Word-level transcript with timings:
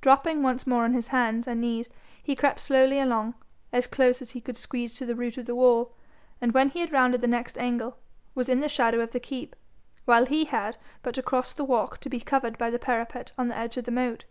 Dropping 0.00 0.42
once 0.42 0.66
more 0.66 0.84
on 0.84 0.94
his 0.94 1.08
hands 1.08 1.46
and 1.46 1.60
knees 1.60 1.90
he 2.22 2.34
crept 2.34 2.58
slowly 2.58 2.98
along, 2.98 3.34
as 3.70 3.86
close 3.86 4.22
as 4.22 4.30
he 4.30 4.40
could 4.40 4.56
squeeze 4.56 4.94
to 4.96 5.04
the 5.04 5.14
root 5.14 5.36
of 5.36 5.44
the 5.44 5.54
wall, 5.54 5.92
and 6.40 6.52
when 6.52 6.70
he 6.70 6.86
rounded 6.86 7.20
the 7.20 7.26
next 7.26 7.58
angle, 7.58 7.98
was 8.34 8.48
in 8.48 8.60
the 8.60 8.68
shadow 8.70 9.00
of 9.02 9.10
the 9.12 9.20
keep, 9.20 9.54
while 10.06 10.24
he 10.24 10.46
had 10.46 10.78
but 11.02 11.14
to 11.16 11.22
cross 11.22 11.52
the 11.52 11.64
walk 11.64 11.98
to 11.98 12.08
be 12.08 12.18
covered 12.18 12.56
by 12.56 12.70
the 12.70 12.78
parapet 12.78 13.32
on 13.36 13.48
the 13.48 13.58
edge 13.58 13.76
of 13.76 13.84
the 13.84 13.90
moat. 13.92 14.24